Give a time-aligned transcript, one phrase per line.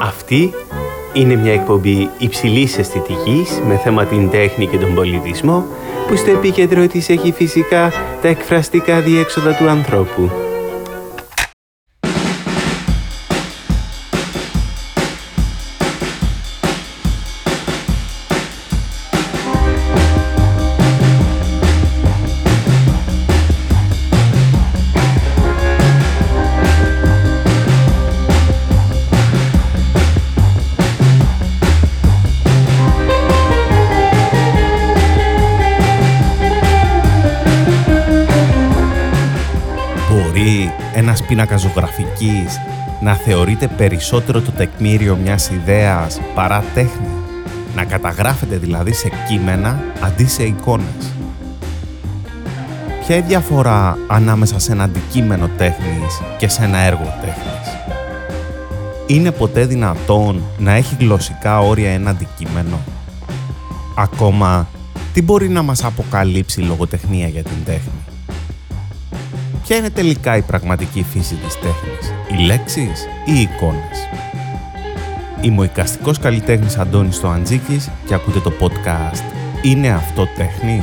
[0.00, 0.54] Αυτή
[1.12, 5.66] είναι μια εκπομπή υψηλής αισθητικής με θέμα την τέχνη και τον πολιτισμό
[6.08, 10.47] που στο επίκεντρο της έχει φυσικά τα εκφραστικά διέξοδα του ανθρώπου.
[41.48, 42.60] Πίνακα ζωγραφικής
[43.00, 47.08] να θεωρείται περισσότερο το τεκμήριο μιας ιδέας παρά τέχνη,
[47.76, 51.12] να καταγράφεται δηλαδή σε κείμενα αντί σε εικόνες.
[53.00, 57.76] Ποια είναι η διαφορά ανάμεσα σε ένα αντικείμενο τέχνης και σε ένα έργο τέχνης;
[59.06, 62.78] Είναι ποτέ δυνατόν να έχει γλωσσικά όρια ένα αντικείμενο;
[63.96, 64.68] Ακόμα,
[65.12, 68.07] τι μπορεί να μας αποκαλύψει η λογοτεχνία για την τέχνη;
[69.68, 74.08] Ποια είναι τελικά η πραγματική φύση της τέχνης, οι λέξεις ή οι εικόνες;
[75.40, 79.22] Είμαι ο οικαστικός καλλιτέχνης Αντώνης Αντζίκης και ακούτε το podcast
[79.62, 80.82] «Είναι αυτό τέχνη»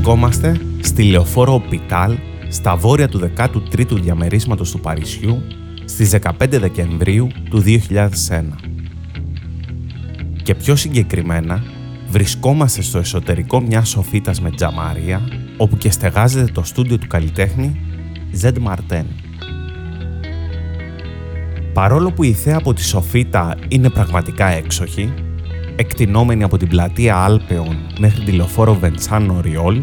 [0.00, 2.16] Βρισκόμαστε στη λεωφόρο Οπιτάλ,
[2.48, 5.42] στα βόρεια του 13ου διαμερίσματος του Παρισιού,
[5.84, 7.78] στις 15 Δεκεμβρίου του 2001.
[10.42, 11.62] Και πιο συγκεκριμένα,
[12.08, 15.20] βρισκόμαστε στο εσωτερικό μιας σοφίτας με τζαμάρια,
[15.56, 17.80] όπου και στεγάζεται το στούντιο του καλλιτέχνη
[18.32, 19.06] Ζεντ Μαρτέν.
[21.72, 25.12] Παρόλο που η θέα από τη σοφίτα είναι πραγματικά έξοχη,
[25.76, 29.80] εκτινόμενη από την πλατεία Άλπεων μέχρι τη λεωφόρο Βεντσάνο Ριόλ,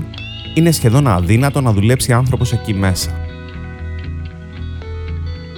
[0.53, 3.12] είναι σχεδόν αδύνατο να δουλέψει άνθρωπος εκεί μέσα.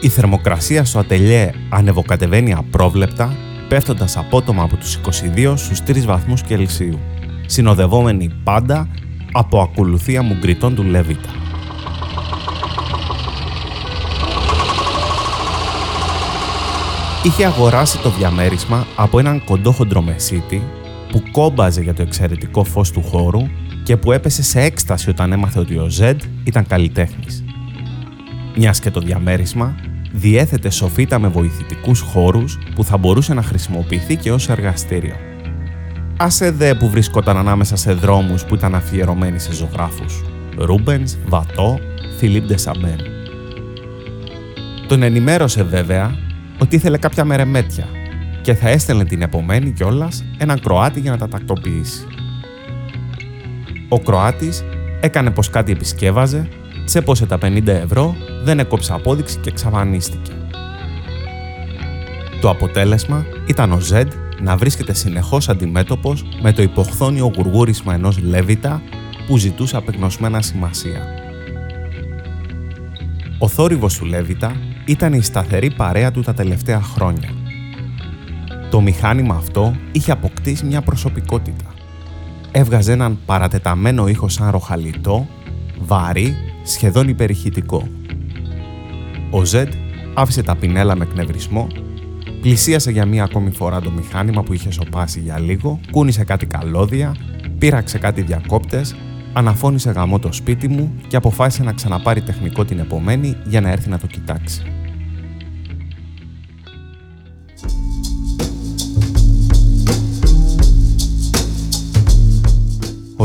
[0.02, 3.36] Η θερμοκρασία στο ατελιέ ανεβοκατεβαίνει απρόβλεπτα,
[3.68, 5.00] πέφτοντας απότομα από τους
[5.36, 7.00] 22 στους 3 βαθμούς Κελσίου,
[7.46, 8.88] συνοδευόμενη πάντα
[9.32, 11.30] από ακολουθία μουγκριτών του Λέβητα.
[17.24, 20.64] Είχε αγοράσει το διαμέρισμα από έναν κοντόχοντρο μεσίτη
[21.12, 23.42] που κόμπαζε για το εξαιρετικό φως του χώρου
[23.84, 27.44] και που έπεσε σε έκσταση όταν έμαθε ότι ο Ζεντ ήταν καλλιτέχνης.
[28.56, 29.76] Μιας και το διαμέρισμα
[30.12, 35.16] διέθετε σοφίτα με βοηθητικούς χώρους που θα μπορούσε να χρησιμοποιηθεί και ως εργαστήριο.
[36.18, 40.24] Άσε δε που βρισκόταν ανάμεσα σε δρόμους που ήταν αφιερωμένοι σε ζωγράφους.
[40.58, 41.80] Ρούμπενς, Βατό,
[42.18, 43.00] Φιλίπ Ντεσαμπέν.
[44.88, 46.28] Τον ενημέρωσε βέβαια
[46.60, 47.86] ότι ήθελε κάποια μερεμέτια
[48.42, 52.08] και θα έστελνε την επομένη κιόλας έναν Κροάτι για να τα τακτοποιήσει.
[53.90, 54.64] Ο Κροάτης
[55.00, 56.48] έκανε πως κάτι επισκεύαζε,
[56.86, 60.32] τσέπωσε τα 50 ευρώ, δεν έκοψε απόδειξη και εξαφανίστηκε.
[62.42, 68.82] Το αποτέλεσμα ήταν ο Ζεντ να βρίσκεται συνεχώς αντιμέτωπος με το υποχθόνιο γουργούρισμα ενός Λέβητα
[69.28, 71.02] που ζητούσε απεγνωσμένα σημασία.
[73.38, 74.56] Ο θόρυβος του Λέβητα
[74.90, 77.30] ήταν η σταθερή παρέα του τα τελευταία χρόνια.
[78.70, 81.74] Το μηχάνημα αυτό είχε αποκτήσει μια προσωπικότητα
[82.52, 85.28] έβγαζε έναν παρατεταμένο ήχο σαν ροχαλιτό,
[85.80, 87.88] βαρύ, σχεδόν υπερηχητικό.
[89.30, 89.74] Ο Ζεντ
[90.14, 91.68] άφησε τα πινέλα με εκνευρισμό,
[92.42, 97.16] πλησίασε για μία ακόμη φορά το μηχάνημα που είχε σοπάσει για λίγο, κούνησε κάτι καλώδια,
[97.58, 98.96] πήραξε κάτι διακόπτες,
[99.34, 103.90] αναφώνησε γαμό το σπίτι μου και αποφάσισε να ξαναπάρει τεχνικό την επομένη για να έρθει
[103.90, 104.62] να το κοιτάξει.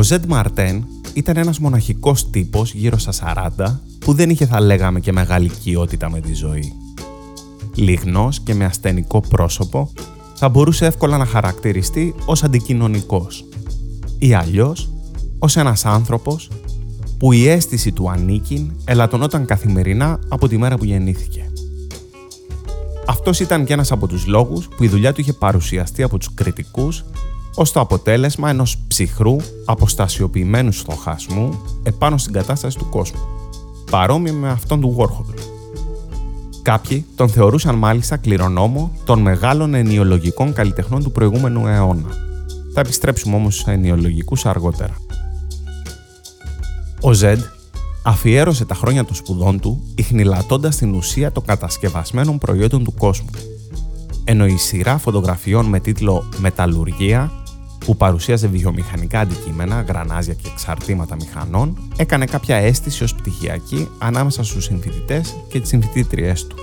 [0.04, 3.12] Ζεντ Μαρτέν ήταν ένας μοναχικός τύπος γύρω στα
[3.56, 6.72] 40 που δεν είχε θα λέγαμε και μεγάλη οικειότητα με τη ζωή.
[7.74, 9.92] Λιγνός και με ασθενικό πρόσωπο
[10.34, 13.44] θα μπορούσε εύκολα να χαρακτηριστεί ως αντικοινωνικός
[14.18, 14.90] ή αλλιώς
[15.38, 16.50] ως ένας άνθρωπος
[17.18, 21.52] που η αίσθηση του ανήκειν ελαττωνόταν καθημερινά από τη μέρα που γεννήθηκε.
[23.06, 26.34] Αυτός ήταν και ένας από τους λόγους που η δουλειά του είχε παρουσιαστεί από τους
[26.34, 27.04] κριτικούς
[27.54, 33.20] ως το αποτέλεσμα ενός ψυχρού, αποστασιοποιημένου στοχασμού επάνω στην κατάσταση του κόσμου,
[33.90, 35.34] παρόμοιο με αυτόν του Warhol.
[36.62, 42.08] Κάποιοι τον θεωρούσαν μάλιστα κληρονόμο των μεγάλων ενιολογικών καλλιτεχνών του προηγούμενου αιώνα.
[42.74, 44.96] Θα επιστρέψουμε όμως στους ενιολογικούς αργότερα.
[47.00, 47.40] Ο Ζεντ
[48.02, 53.30] αφιέρωσε τα χρόνια των σπουδών του ιχνηλατώντας την ουσία των κατασκευασμένων προϊόντων του κόσμου.
[54.24, 57.32] Ενώ η σειρά φωτογραφιών με τίτλο «Μεταλλουργία»
[57.84, 64.64] που παρουσίαζε βιομηχανικά αντικείμενα, γρανάζια και εξαρτήματα μηχανών, έκανε κάποια αίσθηση ως πτυχιακή ανάμεσα στους
[64.64, 66.56] συμφοιτητές και τις συμφοιτήτριές του.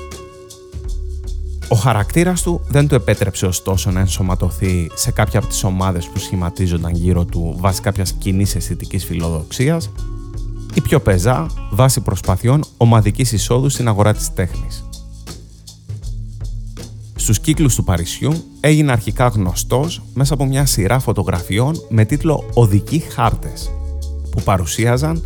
[1.68, 6.20] Ο χαρακτήρας του δεν του επέτρεψε ωστόσο να ενσωματωθεί σε κάποια από τις ομάδες που
[6.20, 9.90] σχηματίζονταν γύρω του βάσει κάποιας κοινής αισθητικής φιλοδοξίας
[10.74, 14.86] ή πιο πεζά βάσει προσπαθειών ομαδικής εισόδου στην αγορά της τέχνης.
[17.22, 23.00] Στους κύκλους του Παρισιού έγινε αρχικά γνωστός μέσα από μια σειρά φωτογραφιών με τίτλο «Οδικοί
[23.00, 23.72] χάρτες»
[24.32, 25.24] που παρουσίαζαν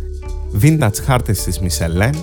[0.60, 2.14] vintage χάρτες της Μισελέν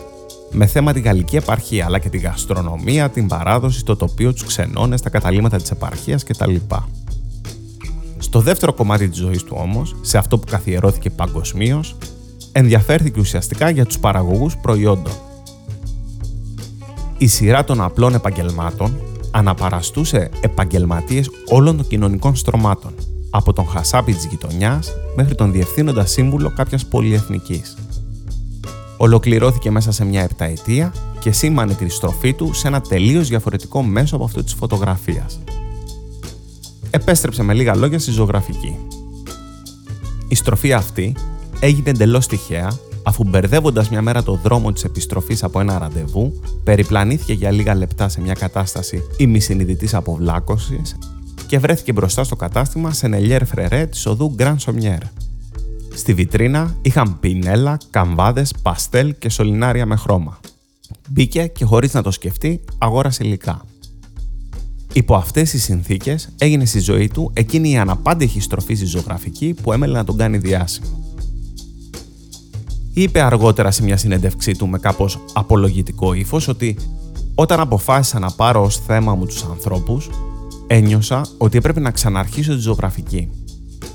[0.51, 5.01] με θέμα τη γαλλική επαρχία αλλά και τη γαστρονομία, την παράδοση, το τοπίο, τους ξενώνες,
[5.01, 6.55] τα καταλήμματα της επαρχίας κτλ.
[8.17, 11.95] Στο δεύτερο κομμάτι της ζωής του όμως, σε αυτό που καθιερώθηκε παγκοσμίως,
[12.51, 15.13] ενδιαφέρθηκε ουσιαστικά για τους παραγωγούς προϊόντων.
[17.17, 19.01] Η σειρά των απλών επαγγελμάτων
[19.33, 22.93] αναπαραστούσε επαγγελματίες όλων των κοινωνικών στρωμάτων,
[23.29, 27.77] από τον χασάπι της γειτονιάς μέχρι τον διευθύνοντα σύμβουλο κάποιας πολυεθνικής.
[28.97, 34.15] Ολοκληρώθηκε μέσα σε μια επταετία και σήμανε τη στροφή του σε ένα τελείως διαφορετικό μέσο
[34.15, 35.39] από αυτό της φωτογραφίας.
[36.89, 38.77] Επέστρεψε με λίγα λόγια στη ζωγραφική.
[40.27, 41.15] Η στροφή αυτή
[41.59, 42.71] έγινε εντελώς τυχαία
[43.03, 48.09] αφού μπερδεύοντας μια μέρα το δρόμο της επιστροφής από ένα ραντεβού, περιπλανήθηκε για λίγα λεπτά
[48.09, 50.97] σε μια κατάσταση ημισυνειδητής αποβλάκωσης
[51.47, 55.01] και βρέθηκε μπροστά στο κατάστημα σε νελιέρ φρερέ της οδού Grand Sommier.
[55.95, 60.39] Στη βιτρίνα είχαν πινέλα, καμβάδες, παστέλ και σωληνάρια με χρώμα.
[61.09, 63.65] Μπήκε και χωρίς να το σκεφτεί, αγόρασε υλικά.
[64.93, 69.73] Υπό αυτές τις συνθήκες έγινε στη ζωή του εκείνη η αναπάντηχη στροφή στη ζωγραφική που
[69.73, 71.12] έμελε να τον κάνει διάσημο
[72.93, 76.77] είπε αργότερα σε μια συνέντευξή του με κάπως απολογητικό ύφος ότι
[77.35, 80.09] όταν αποφάσισα να πάρω ως θέμα μου τους ανθρώπους,
[80.67, 83.29] ένιωσα ότι έπρεπε να ξαναρχίσω τη ζωγραφική.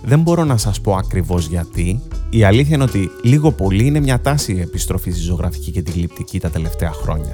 [0.05, 2.00] Δεν μπορώ να σας πω ακριβώς γιατί,
[2.31, 5.91] η αλήθεια είναι ότι λίγο πολύ είναι μια τάση η επιστροφή στη ζωγραφική και τη
[5.91, 7.33] γλυπτική τα τελευταία χρόνια.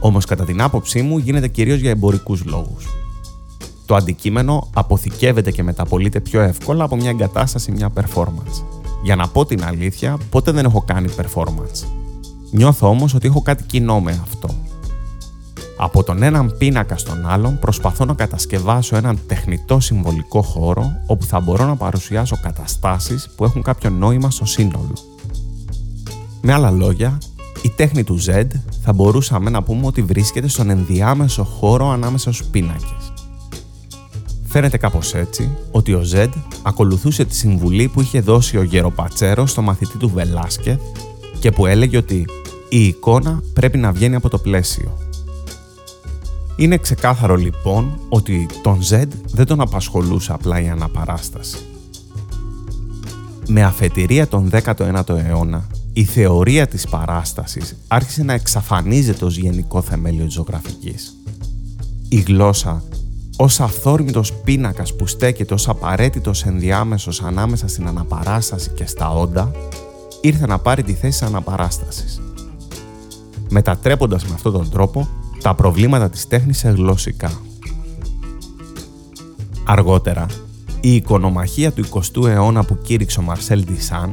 [0.00, 2.86] Όμως κατά την άποψή μου γίνεται κυρίως για εμπορικούς λόγους.
[3.86, 8.81] Το αντικείμενο αποθηκεύεται και μεταπολείται πιο εύκολα από μια εγκατάσταση, μια performance.
[9.02, 11.86] Για να πω την αλήθεια, ποτέ δεν έχω κάνει performance.
[12.50, 14.48] Νιώθω όμως ότι έχω κάτι κοινό με αυτό.
[15.76, 21.40] Από τον έναν πίνακα στον άλλον προσπαθώ να κατασκευάσω έναν τεχνητό συμβολικό χώρο όπου θα
[21.40, 24.92] μπορώ να παρουσιάσω καταστάσεις που έχουν κάποιο νόημα στο σύνολο.
[26.40, 27.18] Με άλλα λόγια,
[27.62, 28.44] η τέχνη του Z
[28.82, 33.11] θα μπορούσαμε να πούμε ότι βρίσκεται στον ενδιάμεσο χώρο ανάμεσα στους πίνακες.
[34.52, 36.32] Φαίνεται κάπως έτσι ότι ο Ζεντ
[36.62, 40.78] ακολουθούσε τη συμβουλή που είχε δώσει ο Γεροπατσέρο στο μαθητή του Βελάσκε
[41.38, 42.24] και που έλεγε ότι
[42.68, 44.98] η εικόνα πρέπει να βγαίνει από το πλαίσιο.
[46.56, 51.58] Είναι ξεκάθαρο λοιπόν ότι τον Ζεντ δεν τον απασχολούσε απλά η αναπαράσταση.
[53.48, 60.24] Με αφετηρία τον 19ο αιώνα, η θεωρία της παράστασης άρχισε να εξαφανίζεται ως γενικό θεμέλιο
[60.24, 61.16] της ζωγραφικής.
[62.08, 62.82] Η γλώσσα
[63.42, 69.52] ως αυθόρμητος πίνακας που στέκεται ως απαραίτητος ενδιάμεσος ανάμεσα στην αναπαράσταση και στα όντα,
[70.20, 72.20] ήρθε να πάρει τη θέση της αναπαράστασης.
[73.48, 75.08] Μετατρέποντας με αυτόν τον τρόπο
[75.42, 77.32] τα προβλήματα της τέχνης σε γλωσσικά.
[79.66, 80.26] Αργότερα,
[80.80, 84.12] η οικονομαχία του 20ου αιώνα που κήρυξε ο Μαρσέλ Ντισάν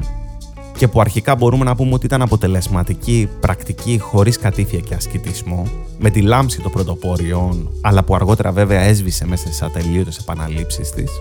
[0.80, 5.68] και που αρχικά μπορούμε να πούμε ότι ήταν αποτελεσματική, πρακτική, χωρίς κατήφια και ασκητισμό,
[6.00, 11.12] με τη λάμψη των πρωτοπόριων, αλλά που αργότερα βέβαια έσβησε μέσα στις ατελείωτες επαναλήψεις της,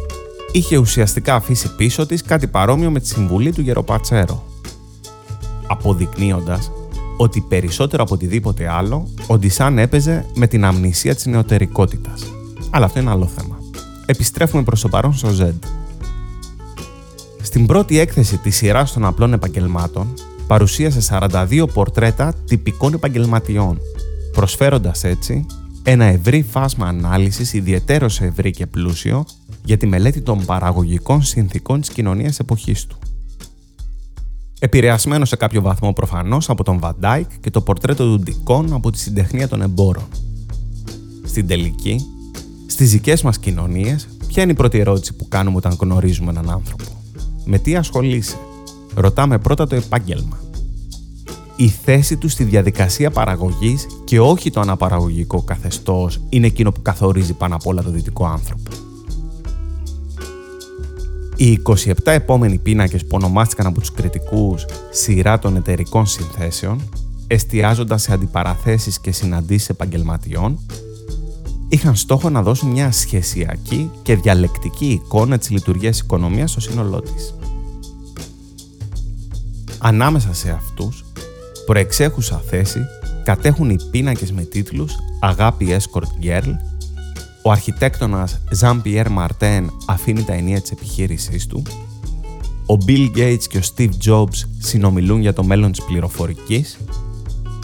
[0.52, 4.44] είχε ουσιαστικά αφήσει πίσω της κάτι παρόμοιο με τη συμβουλή του Γεροπατσέρο.
[5.66, 6.70] Αποδεικνύοντας
[7.16, 12.22] ότι περισσότερο από οτιδήποτε άλλο, ο Ντισάν έπαιζε με την αμνησία της νεωτερικότητας.
[12.70, 13.58] Αλλά αυτό είναι άλλο θέμα.
[14.06, 15.52] Επιστρέφουμε προς το παρόν στον Ζεντ.
[17.58, 20.14] Στην πρώτη έκθεση της σειράς των απλών επαγγελμάτων,
[20.46, 23.78] παρουσίασε 42 πορτρέτα τυπικών επαγγελματιών,
[24.32, 25.46] προσφέροντας έτσι
[25.82, 29.24] ένα ευρύ φάσμα ανάλυσης ιδιαίτερα ευρύ και πλούσιο
[29.64, 32.98] για τη μελέτη των παραγωγικών συνθηκών της κοινωνίας εποχής του.
[34.58, 38.98] Επηρεασμένο σε κάποιο βαθμό προφανώς από τον Βαντάικ και το πορτρέτο του Ντικόν από τη
[38.98, 40.08] συντεχνία των εμπόρων.
[41.24, 42.00] Στην τελική,
[42.66, 46.97] στις δικές μας κοινωνίες, ποια είναι η πρώτη ερώτηση που κάνουμε όταν γνωρίζουμε έναν άνθρωπο;
[47.50, 48.38] Με τι ασχολείσαι.
[48.94, 50.38] Ρωτάμε πρώτα το επάγγελμα.
[51.56, 57.32] Η θέση του στη διαδικασία παραγωγής και όχι το αναπαραγωγικό καθεστώς είναι εκείνο που καθορίζει
[57.32, 58.70] πάνω απ' όλα το δυτικό άνθρωπο.
[61.36, 66.88] Οι 27 επόμενοι πίνακες που ονομάστηκαν από τους κριτικούς σειρά των εταιρικών συνθέσεων,
[67.26, 70.58] εστιάζοντας σε αντιπαραθέσεις και συναντήσεις επαγγελματιών,
[71.68, 77.34] είχαν στόχο να δώσουν μια σχεσιακή και διαλεκτική εικόνα της λειτουργίας οικονομίας στο σύνολό της.
[79.78, 81.04] Ανάμεσα σε αυτούς,
[81.66, 82.80] προεξέχουσα θέση
[83.24, 86.54] κατέχουν οι πίνακες με τίτλους «Αγάπη Escort Girl»,
[87.42, 91.62] ο αρχιτέκτονας Jean-Pierre Martin αφήνει τα ενία της επιχείρησής του,
[92.66, 96.78] ο Bill Gates και ο Steve Jobs συνομιλούν για το μέλλον της πληροφορικής,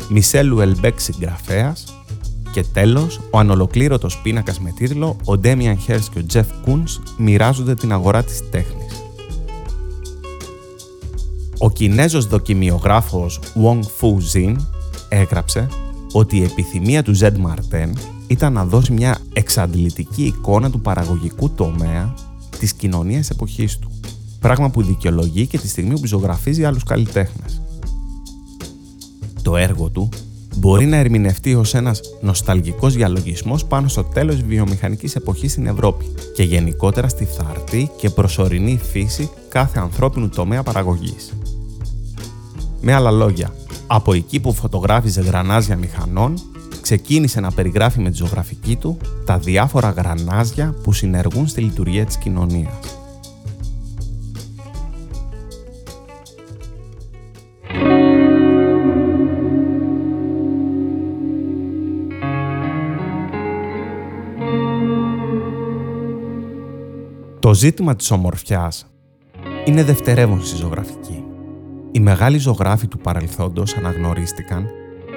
[0.09, 1.85] Μισελ Ουελμπέκ συγγραφέας.
[2.53, 7.75] Και τέλος, ο ανολοκλήρωτος πίνακας με τίτλο «Ο Damian Hirst και ο Jeff Koons μοιράζονται
[7.75, 8.84] την αγορά της τέχνης».
[11.59, 14.57] Ο Κινέζος δοκιμιογράφος Wong Fu Jin
[15.09, 15.69] έγραψε
[16.13, 17.91] ότι η επιθυμία του Zed Martin
[18.27, 22.15] ήταν να δώσει μια εξαντλητική εικόνα του παραγωγικού τομέα
[22.59, 23.91] της κοινωνίας εποχής του,
[24.41, 27.63] πράγμα που δικαιολογεί και τη στιγμή που ζωγραφίζει άλλους καλλιτέχνες.
[29.43, 30.09] Το έργο του
[30.57, 36.05] μπορεί να ερμηνευτεί ως ένας νοσταλγικός διαλογισμός πάνω στο τέλος της βιομηχανικής εποχής στην Ευρώπη
[36.35, 41.33] και γενικότερα στη θαρτή και προσωρινή φύση κάθε ανθρώπινου τομέα παραγωγής.
[42.87, 43.55] Με άλλα λόγια,
[43.87, 46.35] από εκεί που φωτογράφιζε γρανάζια μηχανών,
[46.81, 52.17] ξεκίνησε να περιγράφει με τη ζωγραφική του τα διάφορα γρανάζια που συνεργούν στη λειτουργία της
[52.17, 52.99] κοινωνίας.
[67.41, 68.87] Το ζήτημα της ομορφιάς
[69.65, 71.24] είναι δευτερεύον στη ζωγραφική.
[71.97, 74.67] Οι μεγάλοι ζωγράφοι του παρελθόντος αναγνωρίστηκαν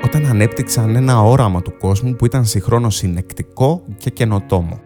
[0.04, 4.80] όταν ανέπτυξαν ένα όραμα του κόσμου που ήταν συγχρόνως συνεκτικό και καινοτόμο.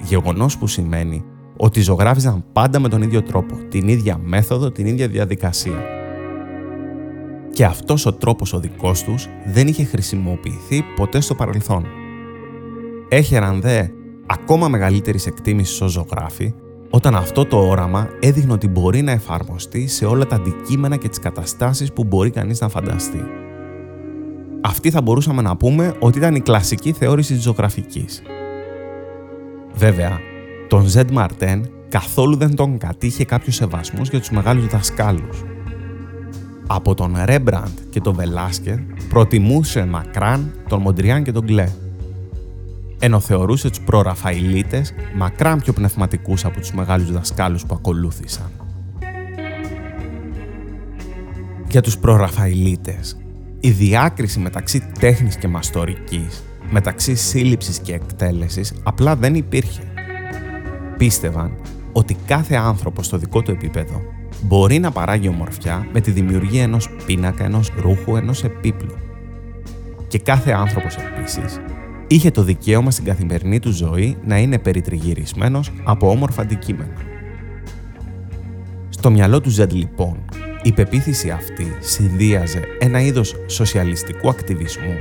[0.00, 1.24] Γεγονός που σημαίνει
[1.56, 5.84] ότι ζωγράφιζαν πάντα με τον ίδιο τρόπο, την ίδια μέθοδο, την ίδια διαδικασία.
[7.50, 11.86] Και αυτός ο τρόπος ο δικός τους δεν είχε χρησιμοποιηθεί ποτέ στο παρελθόν.
[13.08, 13.86] Έχεραν δε
[14.26, 16.54] ακόμα μεγαλύτερης εκτίμησης ως ζωγράφοι
[16.90, 21.18] όταν αυτό το όραμα έδειχνε ότι μπορεί να εφαρμοστεί σε όλα τα αντικείμενα και τις
[21.18, 23.22] καταστάσεις που μπορεί κανείς να φανταστεί.
[24.60, 28.22] Αυτή θα μπορούσαμε να πούμε ότι ήταν η κλασική θεώρηση της ζωγραφικής.
[29.74, 30.20] Βέβαια,
[30.68, 35.44] τον Ζεντ Μαρτέν καθόλου δεν τον κατήχε κάποιος σεβασμός για τους μεγάλους δασκάλους.
[36.66, 38.76] Από τον Ρέμπραντ και τον Βελάσκερ
[39.08, 41.68] προτιμούσε μακράν τον Μοντριάν και τον Κλέ
[42.98, 48.50] ενώ θεωρούσε τους προραφαηλίτες μακράν πιο πνευματικούς από τους μεγάλους δασκάλους που ακολούθησαν.
[51.68, 53.16] Για τους προραφαηλίτες,
[53.60, 59.82] η διάκριση μεταξύ τέχνης και μαστορικής, μεταξύ σύλληψης και εκτέλεσης, απλά δεν υπήρχε.
[60.96, 61.52] Πίστευαν
[61.92, 64.02] ότι κάθε άνθρωπος στο δικό του επίπεδο
[64.42, 68.94] μπορεί να παράγει ομορφιά με τη δημιουργία ενός πίνακα, ενός ρούχου, ενός επίπλου.
[70.08, 71.60] Και κάθε άνθρωπος επίσης
[72.06, 76.94] είχε το δικαίωμα στην καθημερινή του ζωή να είναι περιτριγυρισμένος από όμορφα αντικείμενα.
[78.88, 80.24] Στο μυαλό του Ζεντ λοιπόν,
[80.62, 84.94] η πεποίθηση αυτή συνδύαζε ένα είδος σοσιαλιστικού ακτιβισμού,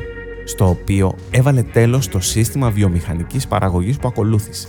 [0.46, 4.68] στο οποίο έβαλε τέλος το σύστημα βιομηχανικής παραγωγής που ακολούθησε.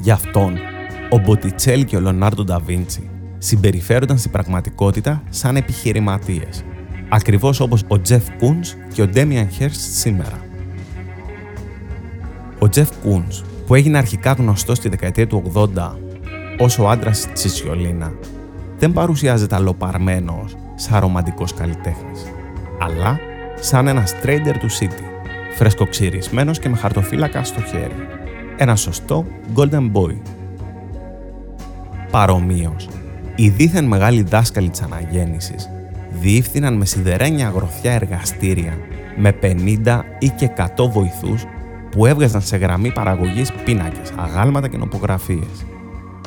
[0.00, 0.54] Γι' αυτόν,
[1.10, 6.64] ο Μποτιτσέλ και ο Λονάρντο Νταβίντσι συμπεριφέρονταν στην πραγματικότητα σαν επιχειρηματίες,
[7.08, 10.44] ακριβώς όπως ο Τζεφ Κούνς και ο Ντέμιαν Χέρστ σήμερα.
[12.64, 15.96] Ο Τζεφ Κούνς, που έγινε αρχικά γνωστός στη δεκαετία του 80
[16.58, 18.12] ως ο άντρας της Ισιολίνα,
[18.78, 22.24] δεν παρουσιάζεται αλλοπαρμένος σαν ρομαντικός καλλιτέχνης,
[22.80, 23.18] αλλά
[23.60, 25.04] σαν ένας trader του City,
[25.54, 28.06] φρεσκοξυρισμένος και με χαρτοφύλακα στο χέρι.
[28.56, 30.16] Ένα σωστό golden boy.
[32.10, 32.88] Παρομοίως,
[33.34, 35.70] οι δίθεν μεγάλοι δάσκαλοι της αναγέννησης
[36.20, 38.78] διεύθυναν με σιδερένια αγροθιά εργαστήρια
[39.16, 41.44] με 50 ή και 100 βοηθούς
[41.94, 45.66] που έβγαζαν σε γραμμή παραγωγής πίνακες, αγάλματα και νοπογραφίες.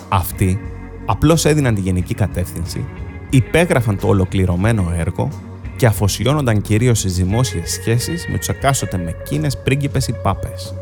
[0.09, 0.59] Αυτοί
[1.05, 2.86] απλώς έδιναν τη γενική κατεύθυνση,
[3.29, 5.29] υπέγραφαν το ολοκληρωμένο έργο
[5.75, 10.74] και αφοσιώνονταν κυρίως στις δημόσιες σχέσεις με τους εκάστοτε μεκίνες πρίγκιπες ή πάπες.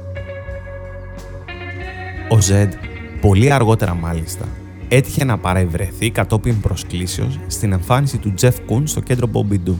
[2.29, 2.73] Ο Ζεντ,
[3.21, 4.45] πολύ αργότερα μάλιστα,
[4.87, 9.77] έτυχε να παρευρεθεί κατόπιν προσκλήσεως στην εμφάνιση του Τζεφ Κούνς στο κέντρο Μπομπιντού.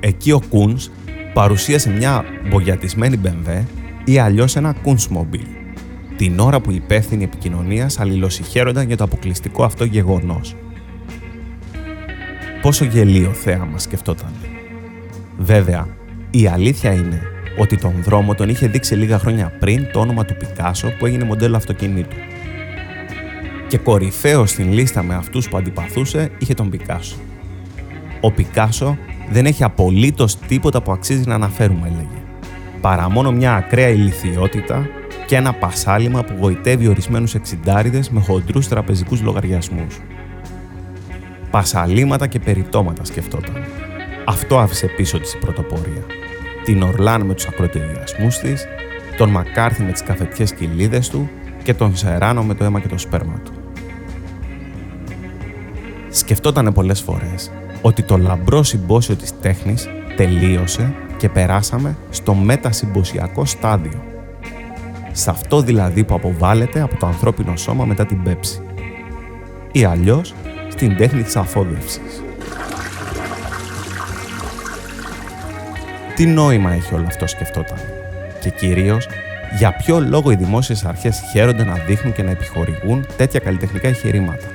[0.00, 0.90] Εκεί ο Κούνς
[1.36, 3.64] παρουσίασε μια μπογιατισμένη BMW
[4.04, 5.46] ή αλλιώς ένα Kunstmobil,
[6.16, 10.56] την ώρα που οι υπεύθυνοι επικοινωνίας αλληλοσυχαίρονταν για το αποκλειστικό αυτό γεγονός.
[12.62, 14.32] Πόσο γελίο θέαμα σκεφτόταν.
[15.38, 15.88] Βέβαια,
[16.30, 17.22] η αλήθεια είναι
[17.58, 21.24] ότι τον δρόμο τον είχε δείξει λίγα χρόνια πριν το όνομα του Πικάσο που έγινε
[21.24, 22.16] μοντέλο αυτοκινήτου.
[23.68, 27.16] Και κορυφαίο στην λίστα με αυτούς που αντιπαθούσε είχε τον Πικάσο.
[28.20, 28.98] Ο Πικάσο
[29.30, 32.22] δεν έχει απολύτως τίποτα που αξίζει να αναφέρουμε, έλεγε.
[32.80, 34.88] Παρά μόνο μια ακραία ηλικιότητα
[35.26, 40.00] και ένα πασάλιμα που γοητεύει ορισμένους εξιντάριδες με χοντρούς τραπεζικούς λογαριασμούς.
[41.50, 43.54] Πασαλήματα και περιτώματα σκεφτόταν.
[44.24, 46.04] Αυτό άφησε πίσω της η πρωτοπορία.
[46.64, 48.66] Την Ορλάν με τους ακροτηριασμούς της,
[49.16, 51.30] τον Μακάρθι με τις καφετιές κοιλίδες του
[51.62, 53.52] και τον Σεράνο με το αίμα και το σπέρμα του.
[56.10, 64.02] Σκεφτότανε πολλές φορές ότι το λαμπρό συμπόσιο της τέχνης τελείωσε και περάσαμε στο μετασυμποσιακό στάδιο.
[65.12, 68.60] Σε αυτό δηλαδή που αποβάλλεται από το ανθρώπινο σώμα μετά την πέψη.
[69.72, 70.34] Ή αλλιώς
[70.68, 72.22] στην τέχνη της αφόδευσης.
[76.14, 77.78] Τι νόημα έχει όλο αυτό σκεφτόταν.
[78.40, 79.08] Και κυρίως,
[79.58, 84.46] για ποιο λόγο οι δημόσιες αρχές χαίρονται να δείχνουν και να επιχορηγούν τέτοια καλλιτεχνικά εγχειρήματα.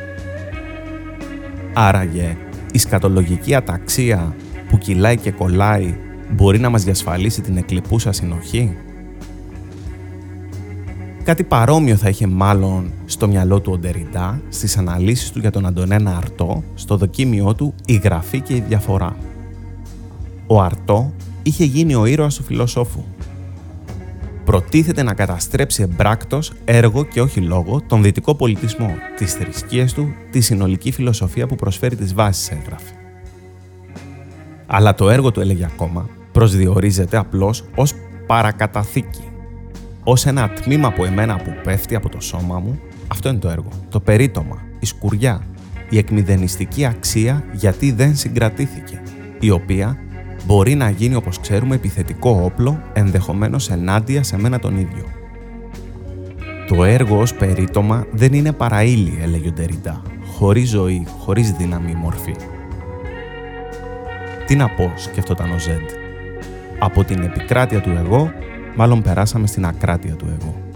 [1.73, 2.37] Άραγε,
[2.71, 4.35] η σκατολογική αταξία
[4.69, 5.95] που κυλάει και κολλάει
[6.31, 8.77] μπορεί να μας διασφαλίσει την εκλειπούσα συνοχή;
[11.23, 15.65] Κάτι παρόμοιο θα είχε μάλλον στο μυαλό του ο Ντεριντά στις αναλύσεις του για τον
[15.65, 19.15] Αντωνένα Αρτό στο δοκίμιό του «Η γραφή και η διαφορά».
[20.47, 21.13] Ο Αρτό
[21.43, 23.03] είχε γίνει ο ήρωας του φιλοσόφου.
[24.43, 30.41] Προτίθεται να καταστρέψει εμπράκτος, έργο και όχι λόγο τον δυτικό πολιτισμό, τις θρησκείες του, τη
[30.41, 32.93] συνολική φιλοσοφία που προσφέρει τις βάσεις έγραφε.
[34.65, 37.93] Αλλά το έργο του έλεγε ακόμα προσδιορίζεται απλώς ως
[38.27, 39.23] παρακαταθήκη.
[40.03, 43.69] Ως ένα τμήμα από εμένα που πέφτει από το σώμα μου, αυτό είναι το έργο.
[43.89, 45.41] Το περίτομα, η σκουριά,
[45.89, 49.01] η εκμηδενιστική αξία γιατί δεν συγκρατήθηκε,
[49.39, 49.97] η οποία
[50.45, 55.05] μπορεί να γίνει όπως ξέρουμε επιθετικό όπλο ενδεχομένως ενάντια σε μένα τον ίδιο.
[56.67, 60.01] Το έργο ως περίτομα δεν είναι παρά ύλη, έλεγε ο Ντεριντά,
[60.33, 62.35] χωρίς ζωή, χωρίς δύναμη μορφή.
[64.45, 65.89] Τι να πω, σκεφτόταν ο Ζέντ.
[66.79, 68.31] Από την επικράτεια του εγώ,
[68.75, 70.70] μάλλον περάσαμε στην ακράτεια του εγώ.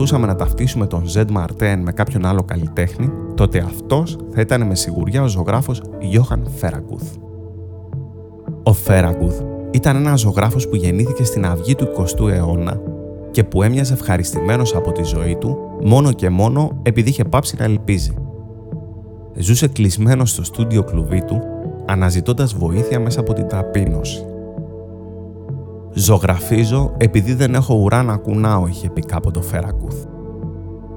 [0.00, 4.74] Προσπαθούσαμε να ταυτίσουμε τον Ζεντ Μαρτέν με κάποιον άλλο καλλιτέχνη, τότε αυτός θα ήταν με
[4.74, 7.16] σιγουριά ο ζωγράφος Γιώχαν Φέραγκουθ.
[8.62, 12.80] Ο Φέραγκουθ ήταν ένας ζωγράφος που γεννήθηκε στην αυγή του 20ου αιώνα
[13.30, 17.64] και που έμοιαζε ευχαριστημένος από τη ζωή του μόνο και μόνο επειδή είχε πάψει να
[17.64, 18.14] ελπίζει.
[19.34, 21.42] Ζούσε κλεισμένο στο στούντιο κλουβί του,
[21.86, 24.29] αναζητώντας βοήθεια μέσα από την ταπείνωση.
[25.92, 29.96] Ζωγραφίζω επειδή δεν έχω ουρά να κουνάω, είχε πει κάποτε ο Φέρακουθ.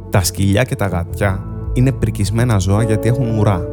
[0.10, 3.68] Τα σκυλιά και τα γατιά είναι πρικισμένα ζώα γιατί έχουν ουρά.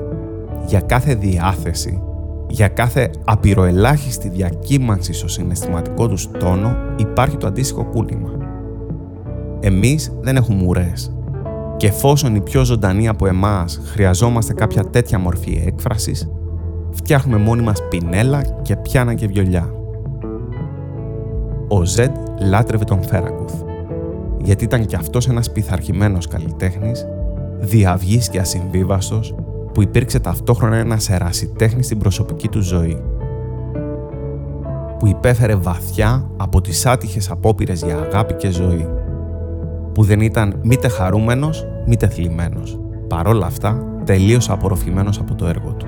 [0.66, 2.02] Για κάθε διάθεση,
[2.48, 8.30] για κάθε απειροελάχιστη διακύμανση στο συναισθηματικό τους τόνο υπάρχει το αντίστοιχο κούνημα.
[9.60, 11.14] Εμείς δεν έχουμε ουρές.
[11.76, 16.30] Και εφόσον οι πιο ζωντανοί από εμάς χρειαζόμαστε κάποια τέτοια μορφή έκφρασης,
[16.90, 19.74] φτιάχνουμε μόνοι μας πινέλα και πιάνα και βιολιά
[21.72, 23.54] ο Ζεντ λάτρευε τον Φέραγκουθ,
[24.42, 27.06] γιατί ήταν κι αυτός ένας πειθαρχημένος καλλιτέχνης,
[27.58, 29.34] διαυγής και ασυμβίβαστος,
[29.72, 33.02] που υπήρξε ταυτόχρονα ένας ερασιτέχνης στην προσωπική του ζωή,
[34.98, 38.88] που υπέφερε βαθιά από τις άτυχες απόπειρες για αγάπη και ζωή,
[39.94, 45.86] που δεν ήταν μήτε χαρούμενος, μήτε θλιμμένος, παρόλα αυτά τελείως απορροφημένος από το έργο του.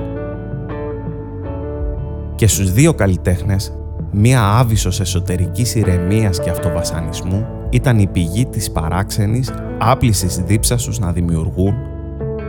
[2.35, 3.82] Και στους δύο καλλιτέχνες
[4.14, 11.12] Μία άβυσος εσωτερικής ηρεμίας και αυτοβασανισμού ήταν η πηγή της παράξενης, άπλησης δίψας τους να
[11.12, 11.75] δημιουργούν,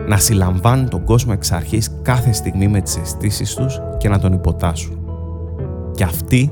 [0.07, 4.33] να συλλαμβάνουν τον κόσμο εξ αρχής κάθε στιγμή με τις αισθήσεις τους και να τον
[4.33, 4.99] υποτάσσουν.
[5.91, 6.51] Και αυτή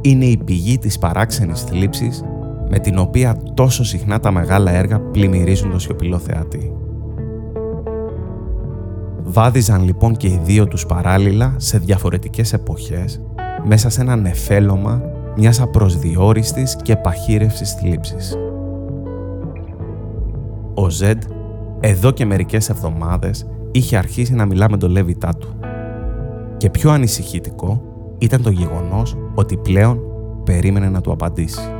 [0.00, 2.24] είναι η πηγή της παράξενης θλίψης
[2.68, 6.72] με την οποία τόσο συχνά τα μεγάλα έργα πλημμυρίζουν το σιωπηλό θεατή.
[9.22, 13.20] Βάδιζαν λοιπόν και οι δύο τους παράλληλα σε διαφορετικές εποχές
[13.64, 15.02] μέσα σε ένα νεφέλωμα
[15.36, 18.36] μιας απροσδιόριστης και παχύρευσης θλίψης.
[20.74, 21.22] Ο Ζεντ
[21.80, 25.48] εδώ και μερικές εβδομάδες είχε αρχίσει να μιλά με τον Λέβητά του.
[26.56, 27.82] Και πιο ανησυχητικό
[28.18, 30.00] ήταν το γεγονός ότι πλέον
[30.44, 31.70] περίμενε να του απαντήσει.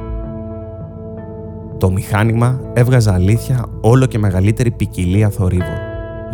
[1.79, 5.79] Το μηχάνημα έβγαζε αλήθεια όλο και μεγαλύτερη ποικιλία θορύβων.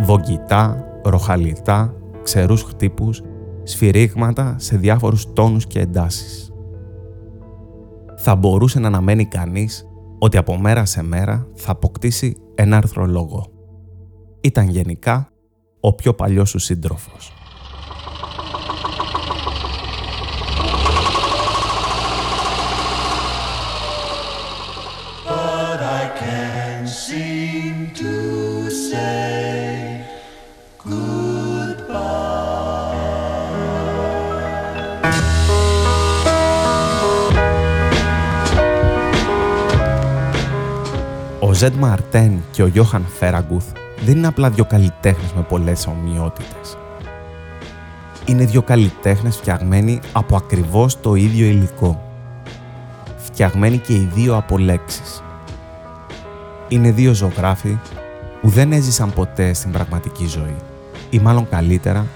[0.02, 3.22] Βογγητά, ροχαλιτά, ξερούς χτύπους
[3.62, 6.52] σφυρίγματα σε διάφορους τόνους και εντάσεις.
[8.16, 9.84] Θα μπορούσε να αναμένει κανείς
[10.18, 13.46] ότι από μέρα σε μέρα θα αποκτήσει ένα αρθρολόγο.
[14.40, 15.32] Ήταν γενικά
[15.80, 17.32] ο πιο παλιός σου σύντροφος.
[41.60, 43.66] Ζεντ Μαρτέν και ο Γιώχαν Φέραγκουθ
[44.04, 46.78] δεν είναι απλά δύο καλλιτέχνες με πολλές ομοιότητες.
[48.26, 52.02] Είναι δύο καλλιτέχνες φτιαγμένοι από ακριβώς το ίδιο υλικό.
[53.16, 55.22] Φτιαγμένοι και οι δύο από λέξεις.
[56.68, 57.78] Είναι δύο ζωγράφοι
[58.40, 60.56] που δεν έζησαν ποτέ στην πραγματική ζωή
[61.10, 62.06] ή μάλλον καλύτερα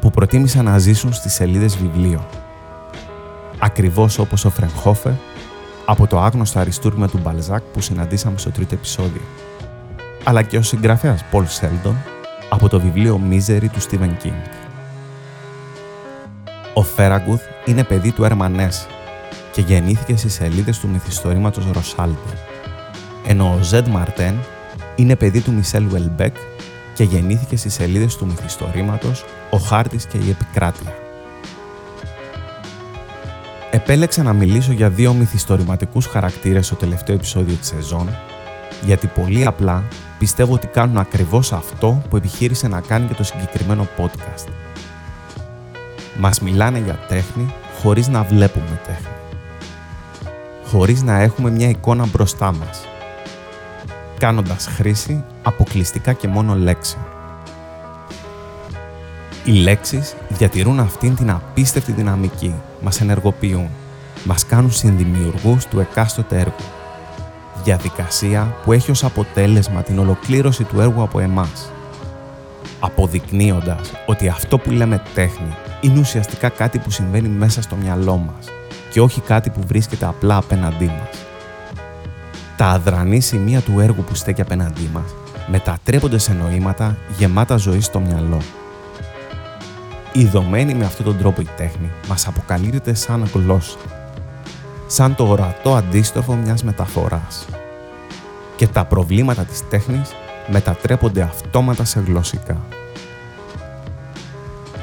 [0.00, 2.26] που προτίμησαν να ζήσουν στις σελίδες βιβλίων.
[3.58, 5.12] Ακριβώς όπως ο Φρενχόφερ
[5.84, 9.20] από το άγνωστο αριστούργημα του Μπαλζάκ που συναντήσαμε στο τρίτο επεισόδιο.
[10.24, 11.96] Αλλά και ο συγγραφέας Πολ Σέλντον
[12.48, 14.42] από το βιβλίο Misery του Στίβεν Κίνγκ.
[16.74, 18.86] Ο Φέραγκουθ είναι παιδί του Έρμαν Έσσε
[19.52, 22.38] και γεννήθηκε στις σελίδες του μυθιστορήματος Ροσάλντε,
[23.26, 24.38] ενώ ο Ζεντ Μαρτέν
[24.96, 26.36] είναι παιδί του Μισελ Βελμπέκ
[26.94, 31.03] και γεννήθηκε στις σελίδες του μυθιστορήματος «Ο χάρτης και η επικράτεια».
[33.86, 38.08] Επέλεξα να μιλήσω για δύο μυθιστορηματικούς χαρακτήρες στο τελευταίο επεισόδιο της σεζόν,
[38.84, 39.84] γιατί πολύ απλά
[40.18, 44.48] πιστεύω ότι κάνουν ακριβώς αυτό που επιχείρησε να κάνει και το συγκεκριμένο podcast.
[46.18, 49.14] Μας μιλάνε για τέχνη χωρίς να βλέπουμε τέχνη.
[50.66, 52.86] Χωρίς να έχουμε μια εικόνα μπροστά μας.
[54.18, 57.13] Κάνοντας χρήση αποκλειστικά και μόνο λέξεων.
[59.46, 63.68] Οι λέξεις διατηρούν αυτήν την απίστευτη δυναμική, μας ενεργοποιούν,
[64.24, 66.64] μας κάνουν συνδημιουργούς του εκάστοτε έργου.
[67.64, 71.70] Διαδικασία που έχει ως αποτέλεσμα την ολοκλήρωση του έργου από εμάς.
[72.80, 78.48] Αποδεικνύοντας ότι αυτό που λέμε τέχνη είναι ουσιαστικά κάτι που συμβαίνει μέσα στο μυαλό μας
[78.90, 81.24] και όχι κάτι που βρίσκεται απλά απέναντί μας.
[82.56, 85.14] Τα αδρανή σημεία του έργου που στέκει απέναντί μας
[85.46, 88.38] μετατρέπονται σε νοήματα γεμάτα ζωής στο μυαλό
[90.16, 93.76] Ιδωμένη με αυτόν τον τρόπο η τέχνη μας αποκαλύπτεται σαν γλώσσα.
[94.86, 97.46] Σαν το ορατό αντίστροφο μιας μεταφοράς.
[98.56, 100.12] Και τα προβλήματα της τέχνης
[100.46, 102.60] μετατρέπονται αυτόματα σε γλωσσικά.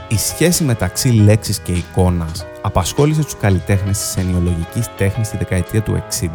[0.07, 5.95] Η σχέση μεταξύ λέξης και εικόνας απασχόλησε τους καλλιτέχνες της ενοιολογικής τέχνης στη δεκαετία του
[5.95, 6.27] 60,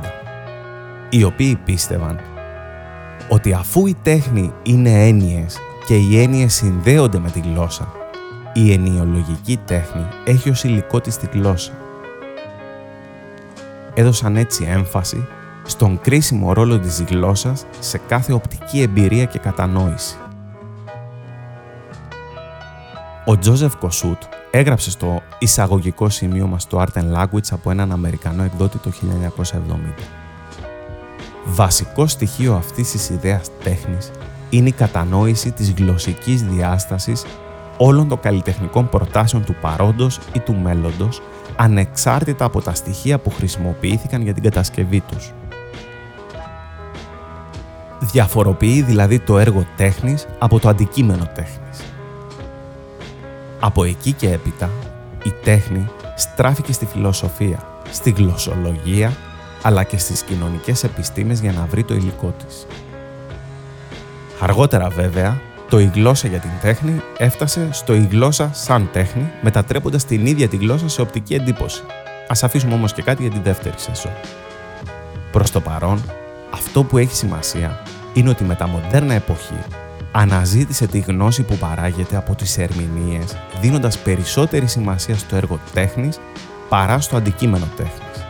[1.09, 2.21] οι οποίοι πίστευαν
[3.29, 7.89] ότι αφού η τέχνη είναι έννοιες και οι έννοιες συνδέονται με τη γλώσσα,
[8.59, 11.73] η ενιολογική τέχνη έχει ως υλικό της τη γλώσσα.
[13.95, 15.27] Έδωσαν έτσι έμφαση
[15.67, 20.17] στον κρίσιμο ρόλο της γλώσσας σε κάθε οπτική εμπειρία και κατανόηση.
[23.25, 28.43] Ο Τζόζεφ Κοσούτ έγραψε στο εισαγωγικό σημείο μας το Art and Language από έναν Αμερικανό
[28.43, 30.03] εκδότη το 1970.
[31.45, 34.11] Βασικό στοιχείο αυτής της ιδέας τέχνης
[34.51, 37.25] είναι η κατανόηση της γλωσσικής διάστασης
[37.77, 41.23] όλων των καλλιτεχνικών προτάσεων του παρόντος ή του μέλλοντος,
[41.57, 45.33] ανεξάρτητα από τα στοιχεία που χρησιμοποιήθηκαν για την κατασκευή τους.
[48.01, 51.85] Διαφοροποιεί δηλαδή το έργο τέχνης από το αντικείμενο τέχνης.
[53.61, 54.71] Από εκεί και έπειτα,
[55.25, 55.87] η τέχνη
[56.17, 59.13] στράφηκε στη φιλοσοφία, στη γλωσσολογία,
[59.63, 62.67] αλλά και στις κοινωνικές επιστήμες για να βρει το υλικό της.
[64.41, 70.05] Αργότερα βέβαια, το «η γλώσσα για την τέχνη» έφτασε στο «η γλώσσα σαν τέχνη», μετατρέποντας
[70.05, 71.83] την ίδια τη γλώσσα σε οπτική εντύπωση.
[72.29, 74.13] Ας αφήσουμε όμως και κάτι για τη δεύτερη σεζόν.
[75.33, 76.03] Προς το παρόν,
[76.51, 79.59] αυτό που έχει σημασία είναι ότι με τα μοντέρνα εποχή
[80.13, 86.19] αναζήτησε τη γνώση που παράγεται από τις ερμηνείες, δίνοντας περισσότερη σημασία στο έργο τέχνης
[86.69, 88.27] παρά στο αντικείμενο τέχνης.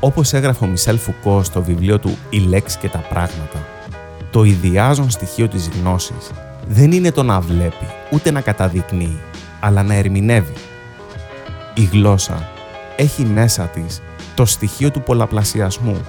[0.00, 3.66] Όπως έγραφε ο Μισελ Φουκώ στο βιβλίο του «Η λέξη και τα πράγματα»,
[4.32, 6.30] το ιδιάζον στοιχείο της γνώσης
[6.68, 9.20] δεν είναι το να βλέπει, ούτε να καταδεικνύει,
[9.60, 10.54] αλλά να ερμηνεύει.
[11.74, 12.48] Η γλώσσα
[12.96, 14.02] έχει μέσα της
[14.34, 16.00] το στοιχείο του πολλαπλασιασμού.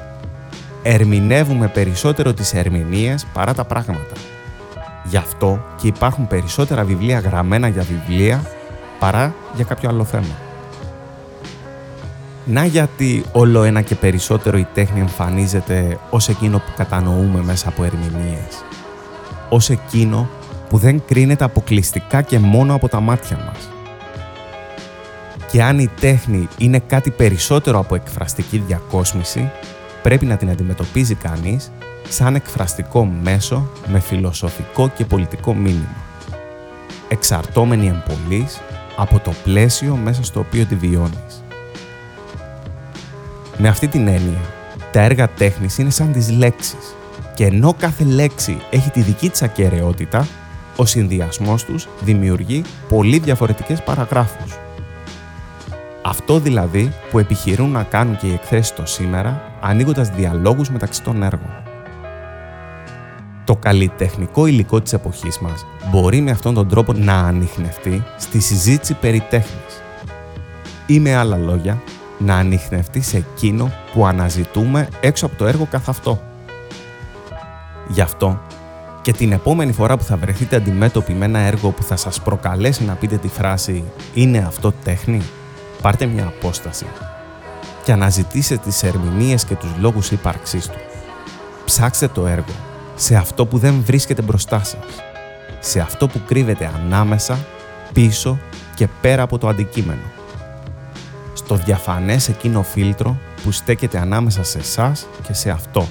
[0.83, 4.15] Ερμηνεύουμε περισσότερο τις ερμηνείες παρά τα πράγματα.
[5.03, 8.43] Γι' αυτό και υπάρχουν περισσότερα βιβλία γραμμένα για βιβλία
[8.99, 10.42] παρά για κάποιο άλλο θέμα.
[12.45, 17.83] Να γιατί όλο ένα και περισσότερο η τέχνη εμφανίζεται ως εκείνο που κατανοούμε μέσα από
[17.83, 18.63] ερμηνείες.
[19.49, 20.29] Ως εκείνο
[20.69, 23.69] που δεν κρίνεται αποκλειστικά και μόνο από τα μάτια μας.
[25.51, 29.51] Και αν η τέχνη είναι κάτι περισσότερο από εκφραστική διακόσμηση,
[30.03, 31.71] πρέπει να την αντιμετωπίζει κανείς
[32.09, 35.95] σαν εκφραστικό μέσο με φιλοσοφικό και πολιτικό μήνυμα.
[37.07, 38.61] Εξαρτώμενη εμπολής
[38.97, 41.42] από το πλαίσιο μέσα στο οποίο τη βιώνεις.
[43.57, 44.41] Με αυτή την έννοια,
[44.91, 46.95] τα έργα τέχνης είναι σαν τις λέξεις
[47.33, 50.27] και ενώ κάθε λέξη έχει τη δική της ακαιρεότητα,
[50.75, 54.57] ο συνδυασμός τους δημιουργεί πολύ διαφορετικές παραγράφους.
[56.01, 61.23] Αυτό δηλαδή που επιχειρούν να κάνουν και οι εκθέσεις το σήμερα, ανοίγοντας διαλόγους μεταξύ των
[61.23, 61.63] έργων.
[63.43, 68.93] Το καλλιτεχνικό υλικό της εποχής μας μπορεί με αυτόν τον τρόπο να ανοιχνευτεί στη συζήτηση
[68.93, 69.81] περί τέχνης.
[70.85, 71.81] Ή με άλλα λόγια,
[72.25, 76.21] να ανοιχνευτεί σε εκείνο που αναζητούμε έξω από το έργο καθ' αυτό.
[77.87, 78.41] Γι' αυτό
[79.01, 82.83] και την επόμενη φορά που θα βρεθείτε αντιμέτωποι με ένα έργο που θα σας προκαλέσει
[82.83, 83.83] να πείτε τη φράση
[84.13, 85.21] «Είναι αυτό τέχνη»
[85.81, 86.85] πάρτε μια απόσταση
[87.83, 90.81] και αναζητήστε τις ερμηνείες και τους λόγους ύπαρξής τους.
[91.65, 92.53] Ψάξτε το έργο
[92.95, 94.85] σε αυτό που δεν βρίσκεται μπροστά σας,
[95.59, 97.37] σε αυτό που κρύβεται ανάμεσα,
[97.93, 98.39] πίσω
[98.75, 100.01] και πέρα από το αντικείμενο.
[101.43, 105.87] Στο διαφανές εκείνο φίλτρο που στέκεται ανάμεσα σε εσάς και σε αυτό.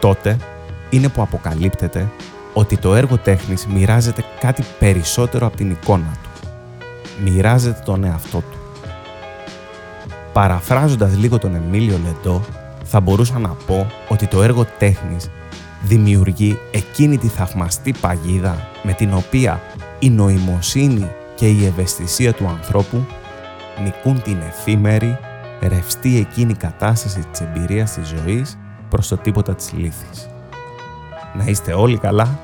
[0.00, 0.36] Τότε
[0.90, 2.08] είναι που αποκαλύπτεται
[2.52, 6.28] ότι το έργο τέχνης μοιράζεται κάτι περισσότερο από την εικόνα του
[7.24, 8.58] μοιράζεται τον εαυτό του.
[10.32, 12.44] Παραφράζοντας λίγο τον Εμίλιο Λεντό,
[12.84, 15.30] θα μπορούσα να πω ότι το έργο τέχνης
[15.82, 19.60] δημιουργεί εκείνη τη θαυμαστή παγίδα με την οποία
[19.98, 23.06] η νοημοσύνη και η ευαισθησία του ανθρώπου
[23.82, 25.18] νικούν την εφήμερη,
[25.60, 30.28] ρευστή εκείνη κατάσταση της εμπειρίας της ζωής προς το τίποτα της λύθης.
[31.34, 32.38] Να είστε όλοι καλά.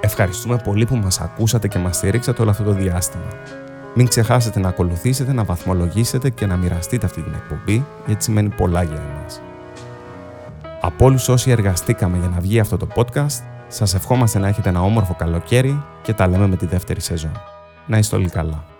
[0.00, 3.24] Ευχαριστούμε πολύ που μας ακούσατε και μας στηρίξατε όλο αυτό το διάστημα.
[3.94, 8.82] Μην ξεχάσετε να ακολουθήσετε, να βαθμολογήσετε και να μοιραστείτε αυτή την εκπομπή, γιατί σημαίνει πολλά
[8.82, 9.40] για εμάς.
[10.80, 14.80] Από όλους όσοι εργαστήκαμε για να βγει αυτό το podcast, σας ευχόμαστε να έχετε ένα
[14.80, 17.40] όμορφο καλοκαίρι και τα λέμε με τη δεύτερη σεζόν.
[17.86, 18.73] Να είστε όλοι καλά.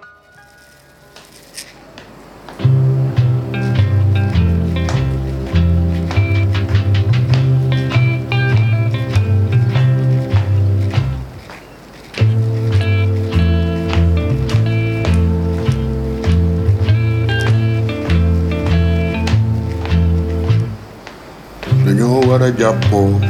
[22.59, 23.21] Jàppoo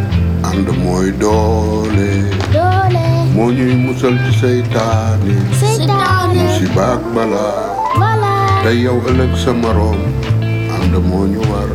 [0.50, 2.10] ànd mooy doole
[2.56, 7.64] doole moo ñuy musal ci seytaane seytaane musiba ak balaa
[8.00, 8.32] bala
[8.64, 10.00] te yow ëllëg sa moroom
[10.76, 11.70] ànd moo ñu war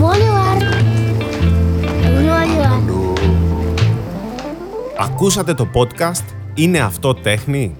[0.00, 0.58] moo ñu war
[2.04, 3.08] moo ñu war àndoo
[5.06, 7.74] Ακούσατε το podcast «Είναι αυτό τέχνη»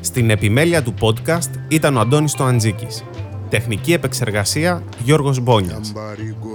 [0.00, 3.04] Στην επιμέλεια του podcast ήταν ο Αντώνης Τοαντζίκης.
[3.52, 5.92] Τεχνική επεξεργασία Γιώργος Μπόνιας.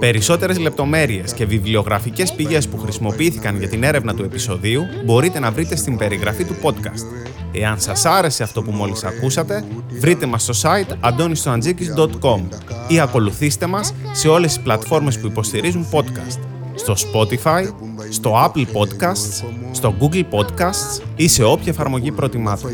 [0.00, 5.76] Περισσότερες λεπτομέρειες και βιβλιογραφικές πηγές που χρησιμοποιήθηκαν για την έρευνα του επεισοδίου μπορείτε να βρείτε
[5.76, 7.04] στην περιγραφή του podcast.
[7.52, 9.64] Εάν σας άρεσε αυτό που μόλις ακούσατε,
[10.00, 12.40] βρείτε μας στο site antonistoantζίκης.com
[12.88, 16.38] ή ακολουθήστε μας σε όλες τις πλατφόρμες που υποστηρίζουν podcast.
[16.74, 17.64] Στο Spotify,
[18.10, 22.68] στο Apple Podcasts, στο Google Podcasts ή σε όποια εφαρμογή προτιμάτε.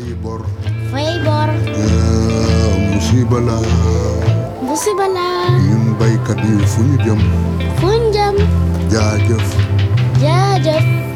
[4.75, 5.25] Musibana
[5.65, 7.21] yéen béykat yi fu ñu jëm.
[7.79, 8.35] fu ñu jëm.
[8.91, 9.47] jaajëf.
[10.21, 11.14] jaajëf.